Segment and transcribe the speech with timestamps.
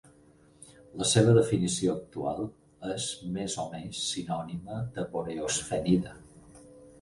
[1.01, 2.41] La seva definició actual
[2.95, 3.05] és
[3.35, 6.17] més o menys sinònima a "boreosphenida".